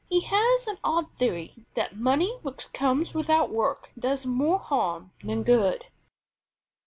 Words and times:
He 0.09 0.21
has 0.21 0.65
an 0.65 0.79
odd 0.83 1.11
theory 1.11 1.63
that 1.75 1.95
money 1.95 2.35
which 2.41 2.73
comes 2.73 3.13
without 3.13 3.51
work 3.51 3.91
does 3.95 4.25
more 4.25 4.57
harm 4.57 5.11
than 5.23 5.43
good. 5.43 5.85